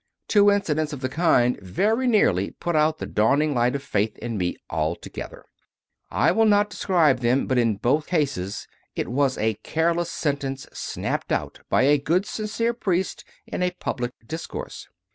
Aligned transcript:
Two 0.27 0.49
incidents 0.49 0.93
of 0.93 1.01
the 1.01 1.09
kind 1.09 1.59
very 1.61 2.07
nearly 2.07 2.49
put 2.49 2.75
out 2.75 2.97
the 2.97 3.05
dawning 3.05 3.53
light 3.53 3.75
of 3.75 3.83
faith 3.83 4.17
in 4.17 4.35
me 4.35 4.57
altogether. 4.67 5.45
I 6.09 6.31
will 6.31 6.47
not 6.47 6.71
describe 6.71 7.19
them, 7.19 7.45
but 7.45 7.59
in 7.59 7.75
both 7.75 8.07
cases 8.07 8.67
it 8.95 9.09
was 9.09 9.37
a 9.37 9.59
careless 9.61 10.09
sentence 10.09 10.65
snapped 10.73 11.31
out 11.31 11.59
by 11.69 11.83
a 11.83 11.99
good, 11.99 12.25
sincere 12.25 12.73
priest 12.73 13.23
in 13.45 13.61
a 13.61 13.69
public 13.79 14.13
discourse. 14.25 14.87